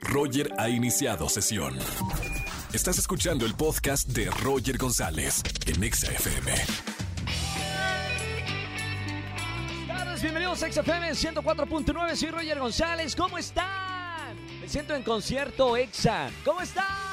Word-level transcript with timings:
Roger 0.00 0.52
ha 0.58 0.68
iniciado 0.68 1.28
sesión. 1.28 1.78
Estás 2.72 2.98
escuchando 2.98 3.46
el 3.46 3.54
podcast 3.54 4.08
de 4.08 4.30
Roger 4.30 4.78
González 4.78 5.42
en 5.66 5.82
Exa 5.82 6.12
FM. 6.12 6.52
Bienvenidos 10.22 10.62
a 10.62 10.70
XFM 10.70 11.12
104.9, 11.12 12.14
soy 12.14 12.30
Roger 12.30 12.58
González, 12.58 13.16
¿cómo 13.16 13.38
están? 13.38 14.36
Me 14.60 14.68
siento 14.68 14.94
en 14.94 15.02
concierto 15.02 15.78
EXA, 15.78 16.30
¿cómo 16.44 16.60
están? 16.60 17.09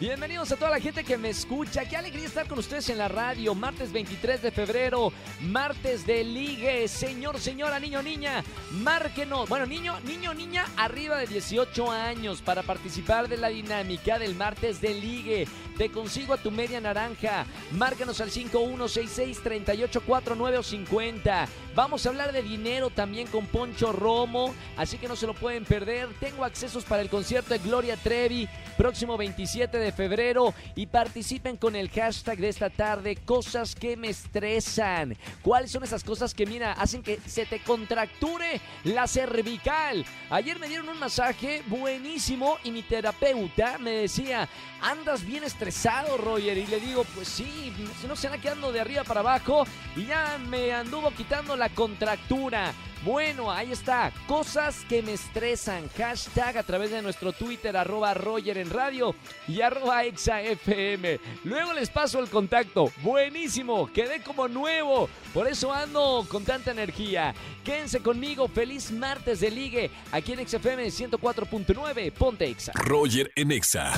Bienvenidos 0.00 0.52
a 0.52 0.56
toda 0.56 0.70
la 0.70 0.78
gente 0.78 1.02
que 1.02 1.18
me 1.18 1.30
escucha. 1.30 1.84
Qué 1.84 1.96
alegría 1.96 2.26
estar 2.26 2.46
con 2.46 2.60
ustedes 2.60 2.88
en 2.88 2.98
la 2.98 3.08
radio. 3.08 3.56
Martes 3.56 3.90
23 3.90 4.42
de 4.42 4.52
febrero, 4.52 5.12
martes 5.40 6.06
de 6.06 6.22
ligue. 6.22 6.86
Señor, 6.86 7.40
señora, 7.40 7.80
niño, 7.80 8.00
niña, 8.00 8.44
márquenos. 8.70 9.48
Bueno, 9.48 9.66
niño, 9.66 9.98
niño, 10.04 10.34
niña, 10.34 10.66
arriba 10.76 11.16
de 11.16 11.26
18 11.26 11.90
años 11.90 12.42
para 12.42 12.62
participar 12.62 13.28
de 13.28 13.38
la 13.38 13.48
dinámica 13.48 14.20
del 14.20 14.36
martes 14.36 14.80
de 14.80 14.94
ligue. 14.94 15.48
Te 15.76 15.90
consigo 15.90 16.32
a 16.32 16.36
tu 16.36 16.52
media 16.52 16.80
naranja. 16.80 17.44
Márcanos 17.72 18.20
al 18.20 18.30
5166-3849 18.30 20.58
o 20.58 20.62
50. 20.62 21.48
Vamos 21.74 22.04
a 22.04 22.08
hablar 22.08 22.32
de 22.32 22.42
dinero 22.42 22.90
también 22.90 23.28
con 23.28 23.46
Poncho 23.46 23.92
Romo, 23.92 24.52
así 24.76 24.98
que 24.98 25.06
no 25.06 25.14
se 25.14 25.28
lo 25.28 25.34
pueden 25.34 25.64
perder. 25.64 26.08
Tengo 26.18 26.44
accesos 26.44 26.84
para 26.84 27.02
el 27.02 27.08
concierto 27.08 27.54
de 27.54 27.60
Gloria 27.60 27.96
Trevi, 27.96 28.48
próximo 28.76 29.16
27 29.16 29.78
de 29.78 29.87
febrero 29.92 30.54
y 30.74 30.86
participen 30.86 31.56
con 31.56 31.76
el 31.76 31.90
hashtag 31.90 32.38
de 32.38 32.48
esta 32.48 32.70
tarde, 32.70 33.16
cosas 33.16 33.74
que 33.74 33.96
me 33.96 34.08
estresan. 34.08 35.16
¿Cuáles 35.42 35.70
son 35.70 35.84
esas 35.84 36.04
cosas 36.04 36.34
que, 36.34 36.46
mira, 36.46 36.72
hacen 36.72 37.02
que 37.02 37.18
se 37.26 37.46
te 37.46 37.60
contracture 37.60 38.60
la 38.84 39.06
cervical? 39.06 40.04
Ayer 40.30 40.58
me 40.58 40.68
dieron 40.68 40.88
un 40.88 40.98
masaje 40.98 41.62
buenísimo 41.66 42.58
y 42.64 42.70
mi 42.70 42.82
terapeuta 42.82 43.78
me 43.78 43.92
decía, 43.92 44.48
andas 44.80 45.24
bien 45.24 45.44
estresado, 45.44 46.16
Roger. 46.16 46.56
Y 46.58 46.66
le 46.66 46.80
digo, 46.80 47.04
pues 47.14 47.28
sí, 47.28 47.72
no 48.06 48.16
se 48.16 48.26
anda 48.26 48.40
quedando 48.40 48.72
de 48.72 48.80
arriba 48.80 49.04
para 49.04 49.20
abajo 49.20 49.64
y 49.96 50.06
ya 50.06 50.38
me 50.48 50.72
anduvo 50.72 51.10
quitando 51.10 51.56
la 51.56 51.68
contractura. 51.68 52.72
Bueno, 53.04 53.50
ahí 53.50 53.72
está. 53.72 54.12
Cosas 54.26 54.84
que 54.88 55.02
me 55.02 55.12
estresan. 55.12 55.88
Hashtag 55.96 56.58
a 56.58 56.62
través 56.62 56.90
de 56.90 57.02
nuestro 57.02 57.32
Twitter, 57.32 57.76
arroba 57.76 58.14
Roger 58.14 58.58
en 58.58 58.70
radio 58.70 59.14
y 59.46 59.60
arroba 59.60 60.04
ExaFM. 60.04 61.20
Luego 61.44 61.72
les 61.72 61.90
paso 61.90 62.18
el 62.18 62.28
contacto. 62.28 62.90
Buenísimo. 63.02 63.90
Quedé 63.92 64.22
como 64.22 64.48
nuevo. 64.48 65.08
Por 65.32 65.46
eso 65.46 65.72
ando 65.72 66.26
con 66.28 66.44
tanta 66.44 66.70
energía. 66.70 67.34
Quédense 67.64 68.00
conmigo. 68.00 68.48
Feliz 68.48 68.90
martes 68.90 69.40
de 69.40 69.50
ligue. 69.50 69.90
Aquí 70.12 70.32
en 70.32 70.46
XFM 70.46 70.86
104.9. 70.86 72.12
Ponte 72.12 72.46
Exa. 72.46 72.72
Roger 72.74 73.30
en 73.36 73.52
Exa. 73.52 73.92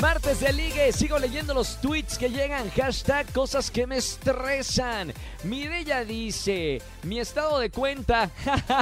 Martes 0.00 0.40
de 0.40 0.50
Ligue, 0.54 0.92
sigo 0.94 1.18
leyendo 1.18 1.52
los 1.52 1.78
tweets 1.78 2.16
que 2.16 2.30
llegan. 2.30 2.70
Hashtag 2.70 3.30
cosas 3.34 3.70
que 3.70 3.86
me 3.86 3.98
estresan. 3.98 5.12
Mireya 5.44 6.06
dice, 6.06 6.80
mi 7.02 7.20
estado 7.20 7.58
de 7.58 7.70
cuenta. 7.70 8.30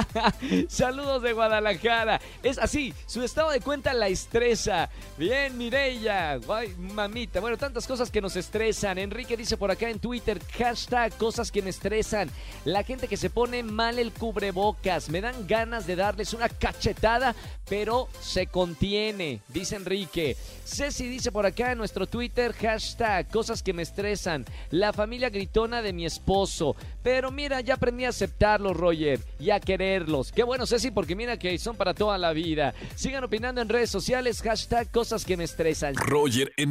Saludos 0.69 1.21
de 1.21 1.33
Guadalajara. 1.33 2.21
Es 2.41 2.57
así, 2.57 2.93
su 3.05 3.21
estado 3.21 3.51
de 3.51 3.59
cuenta 3.59 3.93
la 3.93 4.07
estresa. 4.07 4.89
Bien, 5.17 5.57
Mireya. 5.57 6.39
Ay, 6.47 6.73
mamita. 6.77 7.41
Bueno, 7.41 7.57
tantas 7.57 7.85
cosas 7.85 8.09
que 8.09 8.21
nos 8.21 8.37
estresan. 8.37 8.97
Enrique 8.97 9.35
dice 9.35 9.57
por 9.57 9.71
acá 9.71 9.89
en 9.89 9.99
Twitter, 9.99 10.39
hashtag 10.57 11.17
cosas 11.17 11.51
que 11.51 11.61
me 11.61 11.71
estresan. 11.71 12.29
La 12.63 12.83
gente 12.83 13.09
que 13.09 13.17
se 13.17 13.29
pone 13.29 13.61
mal 13.63 13.99
el 13.99 14.13
cubrebocas. 14.13 15.09
Me 15.09 15.19
dan 15.19 15.47
ganas 15.47 15.85
de 15.85 15.97
darles 15.97 16.33
una 16.33 16.47
cachetada, 16.47 17.35
pero 17.67 18.07
se 18.21 18.47
contiene, 18.47 19.41
dice 19.49 19.75
Enrique. 19.75 20.37
Ceci 20.65 21.08
dice 21.09 21.31
por 21.31 21.45
acá 21.45 21.71
en 21.71 21.77
nuestro 21.77 22.07
Twitter, 22.07 22.53
hashtag 22.53 23.27
cosas 23.29 23.61
que 23.61 23.73
me 23.73 23.81
estresan. 23.81 24.45
La 24.71 24.93
familia 24.93 25.29
gritona 25.29 25.81
de 25.81 25.93
mi 25.93 26.05
esposo. 26.05 26.75
Pero 27.03 27.31
mira, 27.31 27.61
ya 27.61 27.75
aprendí 27.75 28.05
a 28.05 28.09
aceptarlos, 28.09 28.77
Roger, 28.77 29.19
y 29.39 29.49
a 29.49 29.59
quererlos. 29.59 30.31
Qué 30.31 30.43
bueno, 30.43 30.65
Ceci, 30.65 30.91
porque 30.91 31.15
mira 31.15 31.37
que 31.37 31.57
son 31.57 31.75
para 31.75 31.93
toda 31.93 32.17
la 32.17 32.33
vida. 32.33 32.73
Sigan 32.95 33.23
opinando 33.23 33.61
en 33.61 33.69
redes 33.69 33.89
sociales, 33.89 34.41
hashtag 34.41 34.89
cosas 34.91 35.25
que 35.25 35.37
me 35.37 35.43
estresan. 35.43 35.95
Roger 35.95 36.53
en 36.57 36.69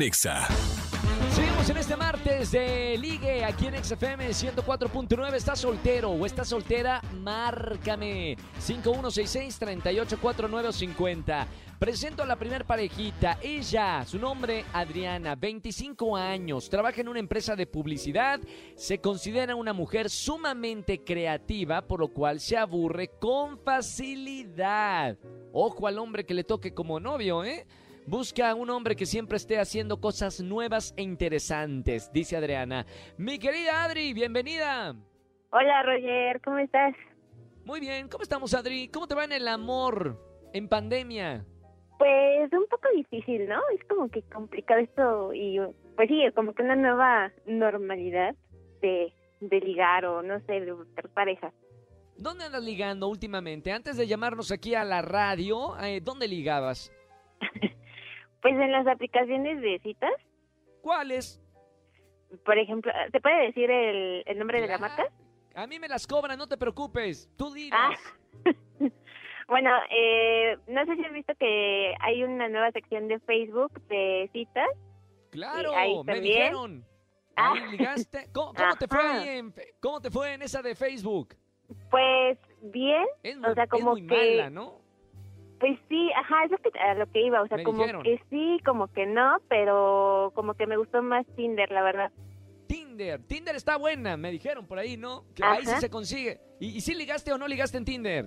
En 1.67 1.77
este 1.77 1.97
martes 1.97 2.53
de 2.53 2.97
Ligue 2.99 3.45
aquí 3.45 3.67
en 3.67 3.83
XFM 3.83 4.29
104.9. 4.29 5.35
¿Estás 5.35 5.59
soltero 5.59 6.13
o 6.13 6.25
estás 6.25 6.47
soltera? 6.49 7.03
Márcame. 7.21 8.37
5166-384950. 8.59 11.47
Presento 11.79 12.23
a 12.23 12.27
la 12.27 12.37
primer 12.37 12.65
parejita. 12.65 13.39
Ella, 13.43 14.03
su 14.07 14.19
nombre 14.19 14.65
Adriana, 14.73 15.35
25 15.35 16.17
años, 16.17 16.71
trabaja 16.71 17.03
en 17.03 17.09
una 17.09 17.21
empresa 17.21 17.55
de 17.55 17.67
publicidad. 17.67 18.41
Se 18.75 18.99
considera 19.01 19.55
una 19.55 19.75
mujer 19.75 20.09
sumamente 20.09 21.05
creativa, 21.05 21.83
por 21.83 22.01
lo 22.01 22.09
cual 22.09 22.41
se 22.41 22.57
aburre 22.57 23.11
con 23.21 23.59
facilidad. 23.59 25.19
Ojo 25.53 25.87
al 25.87 25.99
hombre 25.99 26.25
que 26.25 26.33
le 26.35 26.45
toque 26.45 26.73
como 26.73 26.99
novio, 26.99 27.45
¿eh? 27.45 27.67
Busca 28.09 28.49
a 28.49 28.55
un 28.55 28.71
hombre 28.71 28.97
que 28.97 29.05
siempre 29.05 29.37
esté 29.37 29.59
haciendo 29.59 30.01
cosas 30.01 30.41
nuevas 30.41 30.95
e 30.97 31.03
interesantes, 31.03 32.11
dice 32.11 32.39
Adriana. 32.39 32.87
Mi 33.19 33.39
querida 33.39 33.85
Adri, 33.85 34.15
bienvenida. 34.15 34.97
Hola 35.51 35.83
Roger, 35.83 36.41
¿cómo 36.41 36.57
estás? 36.57 36.95
Muy 37.67 37.81
bien, 37.81 38.09
¿cómo 38.09 38.23
estamos 38.23 38.55
Adri? 38.55 38.89
¿Cómo 38.89 39.07
te 39.09 39.15
va 39.15 39.25
en 39.25 39.33
el 39.33 39.47
amor 39.47 40.19
en 40.55 40.71
pandemia? 40.71 41.45
Pues 41.99 42.51
un 42.51 42.67
poco 42.71 42.89
difícil, 42.97 43.47
¿no? 43.47 43.61
Es 43.79 43.87
como 43.87 44.09
que 44.09 44.23
complicado 44.23 44.81
esto 44.81 45.35
y 45.35 45.59
pues 45.95 46.09
sí, 46.09 46.23
como 46.35 46.55
que 46.55 46.63
una 46.63 46.77
nueva 46.77 47.31
normalidad 47.45 48.35
de, 48.81 49.13
de 49.43 49.61
ligar 49.61 50.07
o 50.07 50.23
no 50.23 50.41
sé, 50.47 50.61
de 50.63 50.73
buscar 50.73 51.11
pareja. 51.11 51.53
¿Dónde 52.17 52.45
andas 52.45 52.65
ligando 52.65 53.07
últimamente? 53.07 53.71
Antes 53.71 53.99
de 53.99 54.07
llamarnos 54.07 54.51
aquí 54.51 54.75
a 54.75 54.83
la 54.83 55.03
radio, 55.03 55.79
eh, 55.79 56.01
¿dónde 56.03 56.27
ligabas? 56.27 56.91
pues 58.43 58.55
en 58.55 58.73
las 58.73 58.87
aplicaciones 58.87 59.61
de 59.61 59.79
citas. 59.83 60.13
¿Cuáles? 60.83 61.41
Por 62.45 62.59
ejemplo, 62.59 62.93
¿te 63.13 63.21
puede 63.21 63.47
decir 63.47 63.71
el, 63.71 64.23
el 64.27 64.39
nombre 64.39 64.61
de 64.61 64.69
la 64.69 64.79
marca? 64.79 65.07
A 65.55 65.67
mí 65.67 65.79
me 65.79 65.89
las 65.89 66.07
cobran, 66.07 66.39
no 66.39 66.47
te 66.47 66.57
preocupes. 66.57 67.31
Tú 67.37 67.53
dinos. 67.53 67.79
Ah. 67.81 67.95
Bueno, 69.49 69.71
eh, 69.91 70.59
no 70.67 70.85
sé 70.85 70.95
si 70.97 71.05
has 71.07 71.13
visto 71.13 71.33
que 71.41 71.95
hay 72.01 72.23
una 72.23 72.51
nueva 72.51 72.71
sección 72.71 73.09
de 73.09 73.19
Facebook 73.21 73.81
de 73.89 74.29
citas. 74.31 74.69
Claro, 75.31 76.05
me 76.05 76.21
dijeron. 76.21 76.85
Ah. 77.35 77.55
ligaste. 77.71 78.29
¿Cómo, 78.33 78.53
te 78.53 78.87
fue 78.87 79.39
en, 79.39 79.55
¿Cómo 79.81 80.01
te 80.03 80.11
fue 80.11 80.35
en 80.35 80.43
esa 80.43 80.61
de 80.61 80.75
Facebook? 80.75 81.35
Pues 81.91 82.39
bien, 82.61 83.07
o 83.43 83.55
sea, 83.55 83.67
como 83.69 83.97
es 83.97 84.03
muy 84.03 84.07
que 84.07 84.37
mala, 84.37 84.51
¿no? 84.51 84.78
Pues 85.61 85.79
sí, 85.89 86.11
ajá, 86.17 86.45
es 86.45 86.51
lo 86.53 86.59
que, 86.59 86.71
a 86.79 86.95
lo 86.95 87.07
que 87.11 87.21
iba, 87.27 87.43
o 87.43 87.49
sea, 87.49 87.57
Me 87.57 87.65
como 87.65 87.79
dijeron. 87.83 88.03
que 88.03 88.21
sí, 88.31 88.59
como 88.65 88.87
que 88.89 89.07
no, 89.07 89.39
pero 89.49 90.31
como 90.35 90.55
que 90.55 90.67
me 90.67 90.77
gustó 90.77 91.03
más 91.03 91.27
Tinder, 91.35 91.71
la 91.73 91.83
verdad. 91.83 92.13
Tinder, 92.69 93.21
Tinder 93.25 93.57
está 93.57 93.77
buena, 93.77 94.17
me 94.17 94.31
dijeron 94.31 94.67
por 94.67 94.79
ahí, 94.79 94.97
¿no? 94.97 95.25
Que 95.35 95.43
ahí 95.45 95.65
sí 95.67 95.77
se 95.81 95.91
consigue. 95.91 96.39
¿Y, 96.61 96.77
y 96.77 96.81
si 96.81 96.95
ligaste 96.95 97.33
o 97.33 97.39
no 97.39 97.49
ligaste 97.49 97.79
en 97.79 97.85
Tinder? 97.85 98.27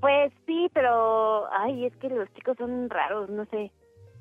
Pues 0.00 0.32
sí, 0.46 0.68
pero 0.72 1.46
ay, 1.52 1.86
es 1.86 1.96
que 1.96 2.08
los 2.08 2.32
chicos 2.34 2.56
son 2.58 2.88
raros, 2.88 3.28
no 3.30 3.44
sé. 3.46 3.70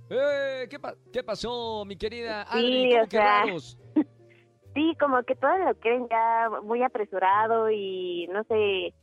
Eh, 0.09 0.67
¿qué, 0.69 0.79
pa- 0.79 0.95
qué 1.13 1.23
pasó, 1.23 1.83
mi 1.85 1.95
querida 1.97 2.43
Adri? 2.43 2.83
Sí, 2.83 2.89
¿Cómo 2.91 3.03
o 3.03 3.07
que 3.07 3.17
sea, 3.17 3.41
raros? 3.41 3.77
Sí, 4.73 4.93
como 4.99 5.23
que 5.23 5.35
todo 5.35 5.57
lo 5.57 5.73
quieren 5.75 6.05
ya 6.09 6.49
muy 6.61 6.83
apresurado 6.83 7.71
y 7.71 8.27
no 8.33 8.43
sé. 8.43 8.93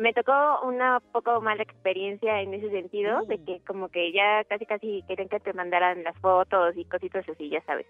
Me 0.00 0.12
tocó 0.14 0.32
una 0.64 0.98
poco 1.12 1.40
mala 1.42 1.62
experiencia 1.62 2.40
en 2.40 2.54
ese 2.54 2.70
sentido, 2.70 3.20
de 3.26 3.36
Mm. 3.38 3.44
que 3.44 3.60
como 3.66 3.88
que 3.90 4.12
ya 4.12 4.44
casi 4.48 4.64
casi 4.64 5.02
querían 5.06 5.28
que 5.28 5.40
te 5.40 5.52
mandaran 5.52 6.02
las 6.02 6.16
fotos 6.20 6.74
y 6.76 6.84
cositas 6.86 7.28
así, 7.28 7.50
ya 7.50 7.62
sabes. 7.64 7.86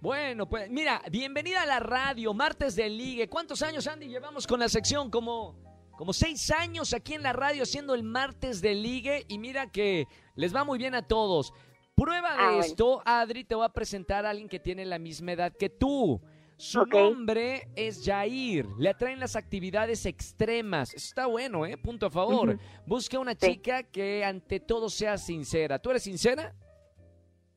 Bueno, 0.00 0.46
pues 0.48 0.68
mira, 0.70 1.00
bienvenida 1.10 1.62
a 1.62 1.66
la 1.66 1.78
radio, 1.80 2.34
martes 2.34 2.74
de 2.76 2.90
ligue. 2.90 3.28
¿Cuántos 3.28 3.62
años, 3.62 3.86
Andy, 3.86 4.08
llevamos 4.08 4.46
con 4.46 4.60
la 4.60 4.68
sección? 4.68 5.10
Como, 5.10 5.54
como 5.96 6.12
seis 6.12 6.50
años 6.50 6.92
aquí 6.92 7.14
en 7.14 7.22
la 7.22 7.32
radio 7.32 7.62
haciendo 7.62 7.94
el 7.94 8.02
martes 8.02 8.60
de 8.60 8.74
ligue 8.74 9.24
y 9.28 9.38
mira 9.38 9.70
que 9.70 10.06
les 10.34 10.54
va 10.54 10.64
muy 10.64 10.78
bien 10.78 10.94
a 10.94 11.02
todos. 11.06 11.52
Prueba 11.94 12.32
de 12.36 12.42
Ah, 12.42 12.46
bueno. 12.48 12.60
esto, 12.60 13.02
Adri, 13.06 13.44
te 13.44 13.54
voy 13.54 13.64
a 13.64 13.70
presentar 13.70 14.26
a 14.26 14.30
alguien 14.30 14.48
que 14.48 14.58
tiene 14.60 14.84
la 14.84 14.98
misma 14.98 15.32
edad 15.32 15.52
que 15.58 15.70
tú. 15.70 16.20
Su 16.58 16.86
nombre 16.86 17.68
es 17.76 18.02
Jair. 18.04 18.66
Le 18.78 18.88
atraen 18.88 19.20
las 19.20 19.36
actividades 19.36 20.06
extremas. 20.06 20.94
Está 20.94 21.26
bueno, 21.26 21.66
¿eh? 21.66 21.76
Punto 21.76 22.06
a 22.06 22.10
favor. 22.10 22.58
Busca 22.86 23.18
una 23.18 23.32
Sí. 23.32 23.38
chica 23.52 23.82
que 23.82 24.24
ante 24.24 24.60
todo 24.60 24.88
sea 24.88 25.18
sincera. 25.18 25.78
¿Tú 25.78 25.90
eres 25.90 26.02
sincera? 26.04 26.54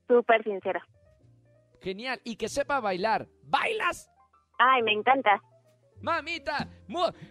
Súper 0.07 0.43
sincera. 0.43 0.85
Genial. 1.81 2.19
Y 2.25 2.35
que 2.35 2.49
sepa 2.49 2.81
bailar. 2.81 3.27
¿Bailas? 3.43 4.09
Ay, 4.57 4.83
me 4.83 4.91
encanta. 4.91 5.41
Mamita, 6.01 6.65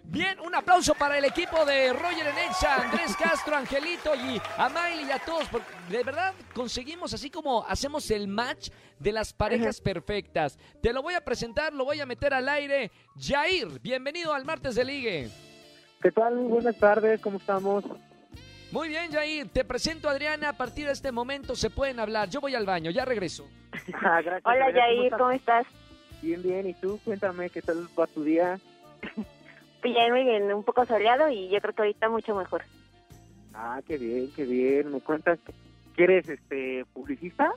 bien, 0.05 0.39
un 0.41 0.55
aplauso 0.55 0.95
para 0.95 1.17
el 1.17 1.25
equipo 1.25 1.65
de 1.65 1.93
Roger 1.93 2.27
Enexa, 2.27 2.83
Andrés 2.83 3.17
Castro, 3.17 3.57
Angelito 3.57 4.15
y 4.15 4.41
a 4.59 4.69
Miley 4.69 5.09
y 5.09 5.11
a 5.11 5.19
todos. 5.19 5.49
Porque 5.49 5.67
de 5.89 6.05
verdad 6.05 6.35
conseguimos 6.55 7.15
así 7.15 7.31
como 7.31 7.65
hacemos 7.67 8.11
el 8.11 8.29
match 8.29 8.69
de 8.99 9.13
las 9.13 9.33
parejas 9.33 9.81
perfectas. 9.81 10.59
Te 10.83 10.93
lo 10.93 11.03
voy 11.03 11.15
a 11.15 11.23
presentar, 11.23 11.73
lo 11.73 11.87
voy 11.87 12.01
a 12.01 12.07
meter 12.07 12.35
al 12.35 12.49
aire. 12.49 12.91
Jair, 13.19 13.81
bienvenido 13.81 14.35
al 14.35 14.45
martes 14.45 14.75
de 14.75 14.85
ligue. 14.85 15.31
¿Qué 16.03 16.13
tal? 16.13 16.35
Buenas 16.37 16.77
tardes, 16.77 17.21
¿cómo 17.21 17.39
estamos? 17.39 17.85
Muy 18.71 18.89
bien, 18.89 19.11
Jair, 19.11 19.49
te 19.49 19.65
presento 19.65 20.09
a 20.09 20.13
Adriana. 20.13 20.51
A 20.51 20.53
partir 20.53 20.87
de 20.87 20.93
este 20.93 21.11
momento 21.11 21.57
se 21.57 21.71
pueden 21.71 21.99
hablar. 22.01 22.29
Yo 22.29 22.43
voy 22.43 22.55
al 22.55 22.67
baño, 22.67 22.91
ya 22.91 23.05
regreso. 23.05 23.49
Ah, 23.95 24.21
gracias. 24.23 24.43
Hola 24.45 24.73
Jair, 24.73 25.13
¿cómo 25.13 25.31
estás? 25.31 25.67
Bien, 26.23 26.43
bien. 26.43 26.67
¿Y 26.69 26.75
tú? 26.75 26.99
Cuéntame, 27.05 27.51
¿qué 27.51 27.63
tal 27.63 27.87
va 27.99 28.07
tu 28.07 28.23
día? 28.23 28.59
Bien, 29.83 30.11
muy 30.13 30.25
bien, 30.25 30.53
un 30.53 30.65
poco 30.65 30.85
soleado 30.87 31.29
y 31.29 31.49
yo 31.51 31.61
creo 31.61 31.73
que 31.73 31.83
ahorita 31.83 32.09
mucho 32.09 32.35
mejor. 32.35 32.63
Ah, 33.55 33.81
qué 33.87 33.97
bien, 33.97 34.33
qué 34.33 34.45
bien. 34.45 34.91
¿Me 34.91 35.01
cuentas 35.01 35.39
que 35.47 35.53
quieres 35.95 36.29
este, 36.29 36.85
publicista? 36.93 37.53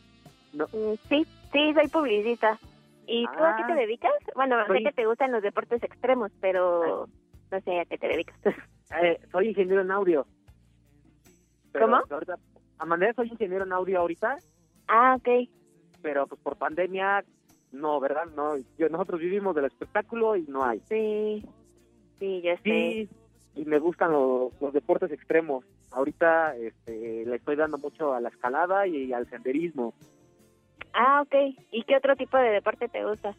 No. 0.53 0.65
Mm, 0.71 0.93
Sí, 1.09 1.25
sí, 1.51 1.73
soy 1.73 1.87
publicista. 1.87 2.59
¿Y 3.07 3.25
tú 3.25 3.43
a 3.43 3.55
qué 3.55 3.63
Ah. 3.63 3.67
te 3.67 3.73
dedicas? 3.73 4.11
Bueno, 4.35 4.55
Soy- 4.67 4.77
sé 4.77 4.83
que 4.83 4.91
te 4.93 5.07
gustan 5.07 5.31
los 5.31 5.41
deportes 5.41 5.81
extremos, 5.81 6.31
pero 6.39 7.07
no 7.51 7.61
sé 7.61 7.79
a 7.79 7.85
qué 7.85 7.97
te 7.97 8.07
dedicas. 8.07 8.35
Eh, 9.01 9.19
soy 9.31 9.47
ingeniero 9.47 9.81
en 9.81 9.89
audio. 9.89 10.27
Pero 11.71 11.85
¿Cómo? 11.85 12.01
Ahorita, 12.09 12.35
a 12.77 12.85
manera 12.85 13.13
soy 13.13 13.29
ingeniero 13.29 13.63
en 13.65 13.71
audio 13.71 13.99
ahorita, 14.01 14.37
ah, 14.89 15.15
ok. 15.17 15.49
pero 16.03 16.27
pues 16.27 16.39
por 16.41 16.57
pandemia, 16.57 17.23
no, 17.71 17.99
¿verdad? 17.99 18.25
No, 18.35 18.57
yo, 18.77 18.89
nosotros 18.89 19.19
vivimos 19.19 19.55
del 19.55 19.65
espectáculo 19.65 20.35
y 20.35 20.43
no 20.43 20.63
hay. 20.63 20.81
Sí, 20.89 21.45
sí, 22.19 22.41
ya 22.41 22.55
sé. 22.57 22.63
Sí, 22.63 23.09
y 23.55 23.65
me 23.65 23.79
gustan 23.79 24.11
los, 24.11 24.51
los 24.61 24.73
deportes 24.73 25.11
extremos. 25.11 25.65
Ahorita 25.91 26.55
este, 26.55 27.25
le 27.25 27.35
estoy 27.35 27.55
dando 27.55 27.77
mucho 27.77 28.13
a 28.13 28.21
la 28.21 28.29
escalada 28.29 28.87
y 28.87 29.11
al 29.11 29.29
senderismo. 29.29 29.93
Ah, 30.93 31.21
ok. 31.21 31.55
¿Y 31.71 31.83
qué 31.83 31.95
otro 31.97 32.15
tipo 32.15 32.37
de 32.37 32.49
deporte 32.49 32.87
te 32.87 33.03
gusta? 33.05 33.35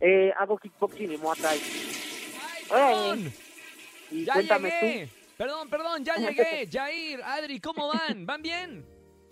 Eh, 0.00 0.32
hago 0.38 0.58
kickboxing 0.58 1.12
y 1.12 1.16
muay 1.16 1.38
thai. 1.40 1.58
Perdón, 2.68 3.32
Y 4.10 4.24
ya 4.24 4.34
cuéntame 4.34 4.70
llegué. 4.70 5.08
Perdón, 5.36 5.70
perdón, 5.70 6.04
ya 6.04 6.14
llegué. 6.16 6.68
Jair, 6.70 7.22
Adri, 7.22 7.60
¿cómo 7.60 7.88
van? 7.88 8.26
¿Van 8.26 8.42
bien? 8.42 8.84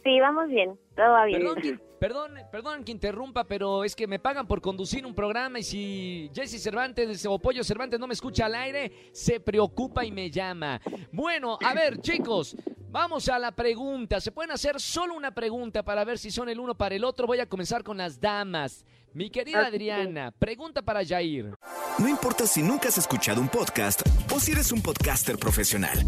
Sí, 0.03 0.21
vamos 0.21 0.49
bien, 0.49 0.79
todo 0.97 1.11
va 1.13 1.25
bien. 1.25 1.41
Perdón 1.41 1.81
perdón, 2.05 2.35
perdón 2.53 2.85
que 2.85 2.93
interrumpa, 2.93 3.45
pero 3.45 3.83
es 3.83 3.97
que 3.97 4.07
me 4.07 4.19
pagan 4.19 4.47
por 4.47 4.61
conducir 4.61 5.07
un 5.07 5.15
programa 5.15 5.61
y 5.61 5.63
si 5.63 6.31
Jesse 6.35 6.63
Cervantes 6.63 7.25
o 7.25 7.39
Pollo 7.39 7.65
Cervantes 7.65 7.99
no 7.99 8.07
me 8.07 8.13
escucha 8.13 8.45
al 8.45 8.55
aire, 8.57 8.93
se 9.11 9.41
preocupa 9.41 10.05
y 10.05 10.13
me 10.13 10.31
llama. 10.31 10.83
Bueno, 11.11 11.59
a 11.65 11.73
ver, 11.73 12.03
chicos, 12.03 12.57
vamos 12.91 13.31
a 13.31 13.39
la 13.39 13.53
pregunta. 13.53 14.21
Se 14.21 14.33
pueden 14.33 14.51
hacer 14.51 14.79
solo 14.83 15.15
una 15.15 15.31
pregunta 15.31 15.83
para 15.83 16.05
ver 16.05 16.19
si 16.19 16.31
son 16.31 16.51
el 16.51 16.61
uno 16.61 16.75
para 16.75 16.95
el 16.95 17.05
otro. 17.05 17.27
Voy 17.27 17.41
a 17.41 17.49
comenzar 17.49 17.83
con 17.83 17.97
las 17.97 18.21
damas. 18.21 18.85
Mi 19.15 19.31
querida. 19.31 19.65
Adriana, 19.65 20.31
pregunta 20.31 20.83
para 20.83 21.07
Jair. 21.07 21.55
No 21.99 22.07
importa 22.07 22.47
si 22.47 22.63
nunca 22.63 22.89
has 22.89 22.99
escuchado 22.99 23.41
un 23.41 23.49
podcast 23.49 24.03
o 24.31 24.39
si 24.39 24.53
eres 24.53 24.73
un 24.73 24.83
podcaster 24.83 25.39
profesional. 25.39 25.99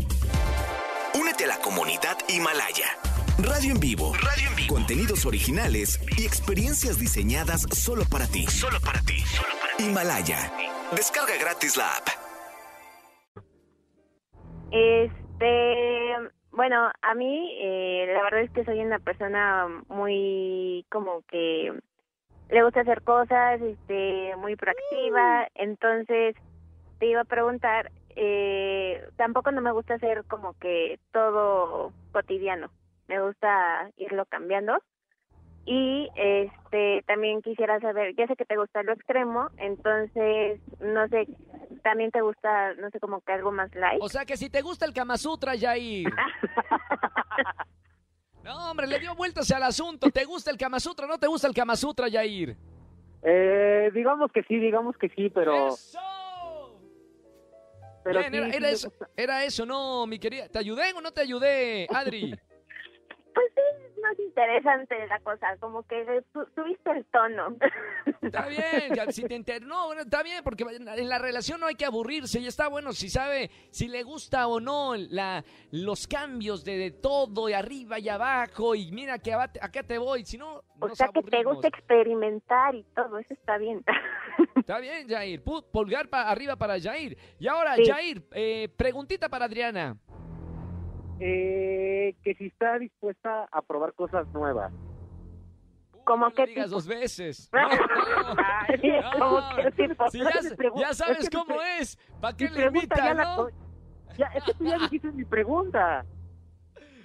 Únete 1.19 1.45
a 1.45 1.49
la 1.49 1.59
comunidad 1.61 2.19
Himalaya. 2.29 3.16
Radio 3.39 3.73
en 3.73 3.81
vivo. 3.81 4.13
Radio 4.15 4.49
en 4.49 4.57
vivo. 4.57 4.75
Contenidos 4.75 5.27
originales 5.27 6.01
y 6.17 6.25
experiencias 6.25 6.99
diseñadas 6.99 7.67
solo 7.71 8.05
para 8.11 8.27
ti. 8.27 8.47
Solo 8.47 8.79
para 8.81 9.01
ti. 9.01 9.23
Himalaya. 9.79 10.51
Descarga 10.93 11.35
gratis 11.39 11.77
la 11.77 11.85
app. 11.85 12.09
Este, 14.73 16.31
bueno, 16.51 16.91
a 17.03 17.15
mí 17.15 17.59
eh, 17.61 18.07
la 18.15 18.23
verdad 18.23 18.41
es 18.41 18.51
que 18.53 18.65
soy 18.65 18.81
una 18.81 18.99
persona 19.01 19.67
muy 19.89 20.87
como 20.91 21.21
que 21.29 21.73
le 22.49 22.65
gusta 22.65 22.81
hacer 22.81 23.03
cosas, 23.03 23.61
este, 23.61 24.35
muy 24.37 24.57
proactiva, 24.57 25.47
entonces 25.55 26.37
te 26.99 27.07
iba 27.07 27.21
a 27.21 27.25
preguntar, 27.25 27.93
eh, 28.15 29.07
tampoco 29.17 29.51
no 29.51 29.61
me 29.61 29.73
gusta 29.73 29.95
hacer 29.95 30.25
como 30.25 30.55
que 30.55 30.99
todo 31.13 31.93
cotidiano, 32.13 32.71
me 33.09 33.21
gusta 33.23 33.91
irlo 33.97 34.25
cambiando 34.27 34.79
y 35.65 36.09
este 36.15 37.03
también 37.07 37.43
quisiera 37.43 37.81
saber, 37.81 38.15
ya 38.17 38.27
sé 38.27 38.37
que 38.37 38.45
te 38.45 38.57
gusta 38.57 38.83
lo 38.85 38.93
extremo, 38.93 39.49
entonces 39.59 40.61
no 40.81 41.09
sé, 41.09 41.27
también 41.83 42.13
te 42.13 42.21
gusta, 42.21 42.75
no 42.75 42.89
sé, 42.91 43.01
como 43.01 43.21
que 43.21 43.33
algo 43.33 43.51
más 43.51 43.75
light. 43.75 44.01
O 44.01 44.09
sea 44.09 44.25
que 44.25 44.37
si 44.37 44.49
te 44.49 44.63
gusta 44.63 44.87
el 44.87 44.95
Kama 44.95 45.17
Sutra, 45.17 45.55
Jair. 45.59 46.09
No, 48.47 48.71
hombre, 48.71 48.87
le 48.87 49.01
dio 49.01 49.13
vueltas 49.17 49.51
al 49.51 49.65
asunto. 49.65 50.09
¿Te 50.13 50.25
gusta 50.25 50.53
el 50.53 50.57
Kama 50.57 50.79
Sutra 50.79 51.07
o 51.07 51.09
no 51.09 51.19
te 51.19 51.27
gusta 51.27 51.49
el 51.49 51.55
Kama 51.55 51.75
Sutra, 51.75 52.07
Jair? 52.09 52.57
Eh, 53.25 53.91
digamos 53.93 54.31
que 54.31 54.45
sí, 54.45 54.57
digamos 54.61 54.97
que 54.97 55.09
sí, 55.09 55.31
pero... 55.31 55.71
¡Eso! 55.71 55.99
pero 58.05 58.21
Bien, 58.21 58.33
sí, 58.33 58.57
era, 58.57 58.71
eso, 58.71 58.93
era 59.17 59.45
eso, 59.45 59.67
no, 59.67 60.07
mi 60.07 60.21
querida. 60.21 60.49
¿Te 60.49 60.61
ayudé 60.61 60.93
o 60.95 61.01
no 61.01 61.11
te 61.11 61.23
ayudé, 61.23 61.89
Adri? 61.93 62.39
Más 64.09 64.19
interesante 64.21 65.07
la 65.09 65.19
cosa, 65.21 65.57
como 65.59 65.83
que 65.83 66.23
subiste 66.55 66.91
el 66.91 67.05
tono. 67.07 67.57
Está 68.23 68.47
bien, 68.47 68.95
ya, 68.95 69.11
si 69.11 69.25
te 69.25 69.35
enter... 69.35 69.63
No, 69.63 69.87
bueno, 69.87 70.03
está 70.03 70.23
bien, 70.23 70.45
porque 70.45 70.65
en 70.65 71.09
la 71.09 71.19
relación 71.19 71.59
no 71.61 71.67
hay 71.67 71.75
que 71.75 71.85
aburrirse 71.87 72.39
y 72.39 72.47
está 72.47 72.69
bueno 72.69 72.93
si 72.93 73.09
sabe 73.09 73.51
si 73.71 73.89
le 73.89 74.05
gusta 74.05 74.47
o 74.47 74.61
no 74.61 74.95
la, 74.97 75.45
los 75.73 76.07
cambios 76.07 76.65
de, 76.65 76.77
de 76.79 76.91
todo, 76.93 77.49
y 77.49 77.53
arriba 77.53 77.99
y 77.99 78.09
abajo, 78.09 78.75
y 78.77 78.93
mira 78.93 79.19
que 79.19 79.35
acá 79.35 79.83
te 79.83 79.99
voy, 79.99 80.25
si 80.25 80.39
no, 80.39 80.63
o 80.79 80.89
nos 80.89 80.97
sea 80.97 81.09
que 81.09 81.23
te 81.23 81.43
gusta 81.43 81.67
experimentar 81.69 82.75
y 82.75 82.85
todo, 82.95 83.19
eso 83.19 83.35
está 83.35 83.59
bien. 83.59 83.83
Está 84.57 84.81
bien, 84.81 85.07
Jair. 85.09 85.45
Pu- 85.45 85.65
Pulgar 85.71 86.09
para 86.09 86.29
arriba 86.29 86.57
para 86.57 86.81
Jair. 86.81 87.17
Y 87.39 87.47
ahora, 87.47 87.77
Sí. 87.77 87.85
Jair, 87.87 88.23
eh, 88.33 88.69
preguntita 88.77 89.29
para 89.29 89.45
Adriana. 89.45 89.97
Eh, 91.21 92.15
que 92.23 92.35
si 92.35 92.47
está 92.47 92.79
dispuesta 92.79 93.49
a 93.51 93.63
probar 93.63 93.95
cosas 93.95 94.27
nuevas. 94.29 94.73
¿Cómo 96.05 96.27
no 96.27 96.33
qué 96.35 96.43
le 96.43 96.49
digas 96.49 96.67
tipo? 96.67 96.77
dos 96.77 96.87
veces. 96.87 97.51
No, 97.57 97.61
no. 97.69 98.37
Ay, 98.39 98.81
¿cómo 99.19 99.41
qué 99.57 99.71
tipo? 99.89 100.11
Si 100.11 100.19
ya, 100.21 100.31
que 100.89 100.95
sabes 100.95 101.19
es 101.21 101.31
que 101.31 101.37
cómo 101.37 101.57
pre- 101.57 101.79
es. 101.79 101.97
¿Para 102.21 102.37
qué 102.37 102.45
Mi 102.45 102.51
le 102.51 102.57
pregunta 102.71 102.97
ya 102.97 103.11
invita, 103.11 103.15
la 103.15 103.25
no? 103.25 103.37
co- 103.37 103.51
Ya, 104.19 104.27
es 104.35 104.45
que 104.45 104.55
tú 104.55 104.65
ya 104.65 104.79
dijiste 104.79 105.13
mi 105.13 105.25
pregunta. 105.25 106.05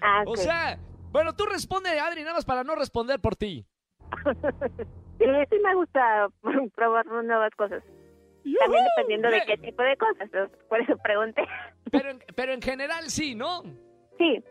Ah, 0.03 0.23
O 0.25 0.35
sea, 0.35 0.79
bueno, 1.11 1.35
tú 1.35 1.45
responde, 1.45 1.99
Adri, 1.99 2.21
nada 2.23 2.33
más 2.33 2.43
para 2.45 2.63
no 2.63 2.73
responder 2.73 3.19
por 3.19 3.35
ti. 3.35 3.67
sí, 5.19 5.25
sí 5.49 5.59
me 5.63 5.75
gusta 5.75 6.27
probar 6.73 7.05
nuevas 7.05 7.51
cosas. 7.55 7.83
También 8.59 8.83
dependiendo 8.95 9.29
de 9.29 9.41
qué 9.45 9.57
tipo 9.57 9.83
de 9.83 9.95
cosas, 9.97 10.27
por 10.67 10.81
eso 10.81 10.97
pregunté. 11.03 11.43
Pero 11.91 12.09
en, 12.09 12.23
pero 12.35 12.51
en 12.53 12.61
general 12.63 13.11
sí, 13.11 13.35
¿no? 13.35 13.61
Sí, 14.21 14.43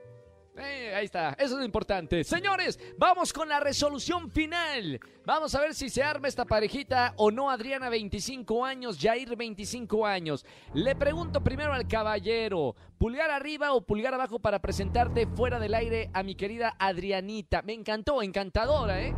Eh, 0.56 0.92
ahí 0.94 1.04
está, 1.04 1.30
eso 1.38 1.54
es 1.54 1.58
lo 1.60 1.64
importante. 1.64 2.24
Señores, 2.24 2.78
vamos 2.98 3.32
con 3.32 3.48
la 3.48 3.60
resolución 3.60 4.28
final. 4.30 4.98
Vamos 5.24 5.54
a 5.54 5.60
ver 5.60 5.74
si 5.74 5.88
se 5.88 6.02
arma 6.02 6.26
esta 6.26 6.44
parejita 6.44 7.14
o 7.16 7.30
no. 7.30 7.50
Adriana, 7.50 7.88
25 7.88 8.64
años, 8.64 8.98
Jair, 9.00 9.36
25 9.36 10.04
años. 10.04 10.44
Le 10.74 10.96
pregunto 10.96 11.40
primero 11.42 11.72
al 11.72 11.86
caballero, 11.86 12.74
¿pulgar 12.98 13.30
arriba 13.30 13.72
o 13.72 13.80
pulgar 13.86 14.12
abajo 14.12 14.40
para 14.40 14.58
presentarte 14.58 15.26
fuera 15.28 15.60
del 15.60 15.72
aire 15.72 16.10
a 16.12 16.22
mi 16.24 16.34
querida 16.34 16.74
Adrianita? 16.78 17.62
Me 17.62 17.72
encantó, 17.72 18.20
encantadora, 18.20 19.00
¿eh? 19.00 19.14